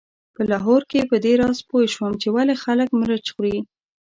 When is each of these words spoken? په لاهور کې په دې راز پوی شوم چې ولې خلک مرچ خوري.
په 0.35 0.41
لاهور 0.51 0.81
کې 0.91 1.09
په 1.09 1.15
دې 1.23 1.33
راز 1.41 1.59
پوی 1.69 1.85
شوم 1.93 2.13
چې 2.21 2.27
ولې 2.35 2.55
خلک 2.63 2.89
مرچ 2.99 3.25
خوري. 3.35 3.57